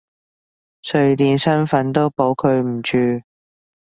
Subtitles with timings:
[0.81, 3.23] 瑞典身份都保佢唔住！